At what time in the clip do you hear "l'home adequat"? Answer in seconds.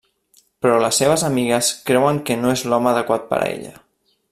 2.73-3.29